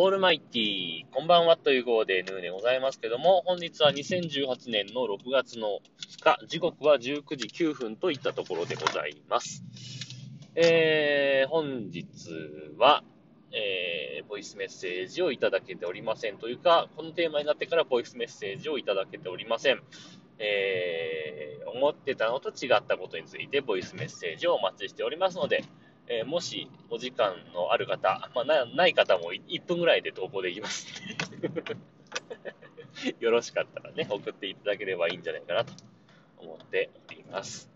[0.00, 5.80] オールマイティこんばんはという号でヌーでございますけども、本日は2018年の6月の
[6.22, 9.64] 2日、時刻は19時9分といったところでございます。
[10.54, 12.06] えー、本日
[12.78, 13.02] は、
[13.50, 19.82] えー、ボイスメッセージをいただけておりませんというか、このテーマになってからボイスメッセージをいただけておりません。
[20.38, 25.64] えー、思ってたのと違ったことについてボイスメッセージをお待ちしておりますので、
[26.10, 30.86] えー、もしお時間のある方、まあ、なない方も1分ぐらいで投稿できます
[33.20, 35.72] よろしかったらね、送っていただければいいんじゃないかなと
[36.38, 37.70] 思っております。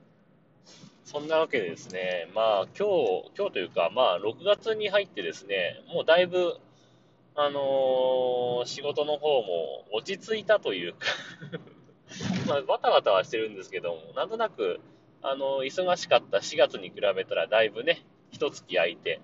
[1.05, 6.57] そんなわけでですね、まあ今日、今日というか、まあ6月に入ってですね、もうだいぶ、
[7.35, 11.07] あのー、仕事の方も落ち着いたというか
[12.49, 14.81] まあバタバタはしてるんですけども、なんとなく、
[15.23, 19.21] あの、忙しかった4月に比べたらだいぶね、一月空いて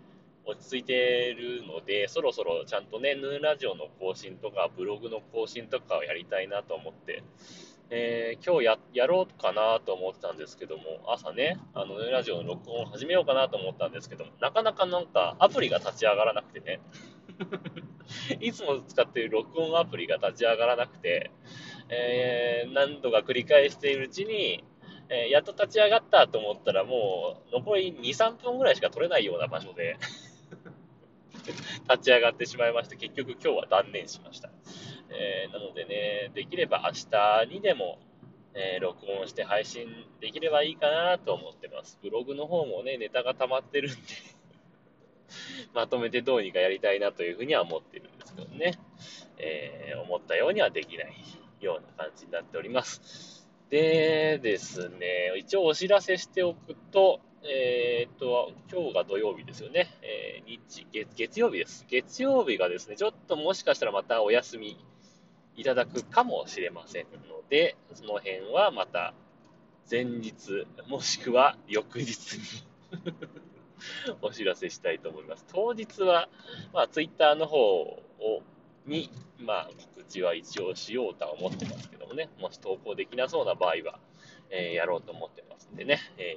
[0.47, 7.23] 落ち着いてるので、そろそろちゃんとね、ヌーラジオの更新とか、ブログの更新とかをやりたいなと思って、
[7.91, 16.81] えー、今日ややろうかなと思ってたんですけども、朝ね、あの、ヌーラジオの録音を始めようかなと思ったんですけども、なかなかなんかアプリが立ち上がらなくてね、
[18.41, 21.31] いつも使っている録音アプリが立ち上がらなくて、
[21.91, 24.65] えー、何度か繰り返しているうちに、
[25.11, 29.97] えー、やっと立ち上がったと思ったらもう残り2、3分ぐらいしか取れないような場所で
[31.89, 34.51] 立ち上がってしまいまして、結局今日は断念しました。
[35.11, 37.99] えー、なのでね、できれば明日にでも、
[38.55, 39.87] えー、録音して配信
[40.21, 41.99] できればいいかなと思ってます。
[42.03, 43.99] ブログの方もね、ネタが溜まってるんで
[45.73, 48.73] まとめてどうにかやりたいなというふうには思ってるんですけどね、
[49.39, 51.15] えー、思ったようにはできない
[51.61, 53.38] ような感じになっております。
[53.71, 59.89] でですね、一応お知らせしておくと、えー、っと、今日が土曜日ですよね。
[60.01, 61.85] えー、日月、月曜日です。
[61.87, 64.83] 月曜日がですね、ちょっともしかしたらまたお休み
[65.55, 69.13] いただくかもしれませんので、その辺はまた
[69.91, 72.43] 前日、もしくは翌日に
[74.23, 75.45] お知らせしたいと思います。
[75.53, 76.31] 当日は、
[76.73, 78.03] まあ、ツイッターの方を
[78.87, 83.99] に、まあ、告知は一応しようとは思ってますけどもね、もし投稿できなそうな場合は、
[84.51, 86.37] えー、やろうと思ってますんでね、え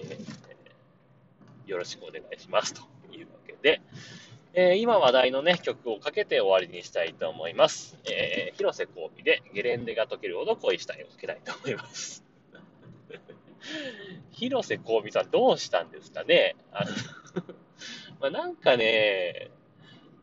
[1.67, 3.81] ー、よろしくお願いしますというわけで、
[4.53, 7.97] えー、今話題のね、曲をかけて終わりにしたいと思います。
[8.09, 12.23] え、広瀬香美でゲレンデが解けるほど恋したいをかけたいと思います。
[14.31, 16.91] 広瀬香美さんどうしたんですかねあの
[18.19, 19.51] まあ、なんかね、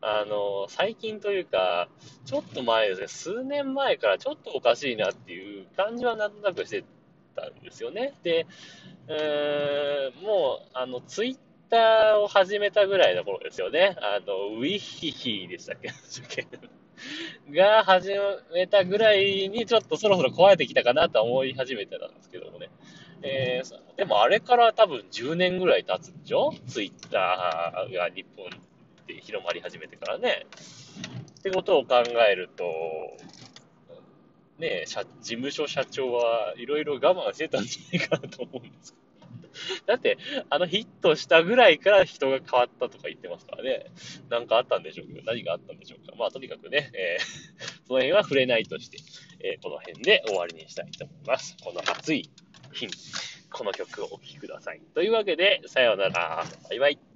[0.01, 1.89] あの、最近というか、
[2.25, 6.83] ちょっと前ですね、数年前からちょっとおかしいなっていう感じはなんとなくして
[7.35, 8.13] たんですよね。
[8.23, 8.45] で、
[9.07, 11.37] うーん、もう、あの、ツイッ
[11.69, 13.97] ターを始めたぐらいの頃ですよね。
[14.01, 16.47] あの、ウィッヒヒでしたっけ？
[17.51, 18.11] が始
[18.53, 22.69] めたぐらいにちょっとそろそろ壊れてきたかなと思い始めてたんですけどもね。
[23.21, 26.53] えー、でもあれから多分10年ぐらい経つんでしょ？
[26.67, 28.49] ツイッターが日本
[29.13, 30.45] って広まり始めてからね。
[31.39, 32.63] ってことを考えると、
[34.59, 40.17] ね社、事務所社長はいろいろ我慢してたんじゃないかなと思うんですけどだって、
[40.49, 43.85] あのヒットしたぐらいから人が変わったとか言ってますからね。
[44.29, 46.15] なんかあったんでしょうけど、何があったんでしょうか。
[46.17, 48.97] まあ、とにかくね、えー、 その辺は触れないとして、
[49.41, 51.57] えー、この辺で終わりにしたいと思います。
[51.63, 52.29] この暑い
[52.73, 52.91] 日に、
[53.51, 54.81] この曲をお聴きください。
[54.93, 56.45] というわけで、さようなら。
[56.69, 57.08] バイバイ。